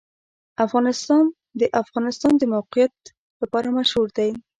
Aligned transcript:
افغانستان 0.65 1.23
د 1.31 1.33
د 1.59 1.63
افغانستان 1.81 2.33
د 2.37 2.43
موقعیت 2.53 2.95
لپاره 3.41 3.67
مشهور 3.77 4.07
دی. 4.17 4.31